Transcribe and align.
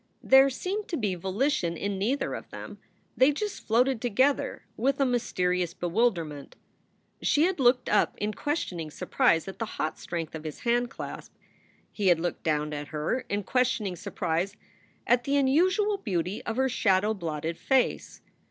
There 0.23 0.49
seemed 0.49 0.87
to 0.87 0.97
be 0.97 1.13
volition 1.13 1.77
in 1.77 1.99
neither 1.99 2.33
of 2.33 2.49
them; 2.49 2.79
they 3.15 3.31
just 3.31 3.67
floated 3.67 4.01
together 4.01 4.65
with 4.75 4.99
a 4.99 5.05
mysterious 5.05 5.75
bewilderment. 5.75 6.55
She 7.21 7.43
had 7.43 7.59
looked 7.59 7.87
up 7.87 8.17
in 8.17 8.33
questioning 8.33 8.89
surprise 8.89 9.47
at 9.47 9.59
the 9.59 9.67
hot 9.77 9.99
strength 9.99 10.33
of 10.33 10.43
his 10.43 10.61
handclasp. 10.61 11.29
He 11.91 12.07
had 12.07 12.19
looked 12.19 12.41
down 12.41 12.73
at 12.73 12.87
her 12.87 13.19
in 13.29 13.43
questioning 13.43 13.95
surprise 13.95 14.55
at 15.05 15.23
the 15.23 15.35
unusual 15.37 15.97
beauty 15.97 16.43
of 16.47 16.57
her 16.57 16.67
shadow 16.67 17.13
blotted 17.13 17.55
face. 17.59 18.21